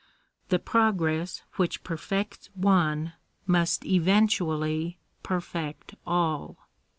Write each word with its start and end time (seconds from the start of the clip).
The 0.49 0.57
progress 0.57 1.43
which 1.57 1.83
perfects 1.83 2.49
one 2.55 3.13
must 3.45 3.85
eventually 3.85 4.97
perfect 5.21 5.93
all. 6.07 6.57